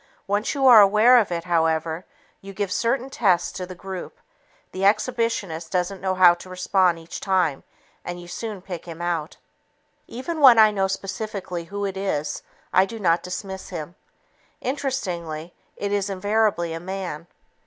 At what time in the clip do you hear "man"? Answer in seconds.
16.79-17.27